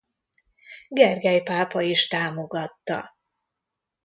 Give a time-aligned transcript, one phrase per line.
[0.89, 3.17] Gergely pápa is támogatta.